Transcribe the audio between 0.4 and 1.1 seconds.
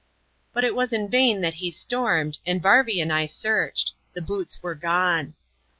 Bat it was in